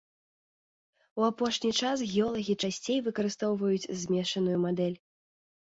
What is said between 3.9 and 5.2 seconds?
змешаную мадэль.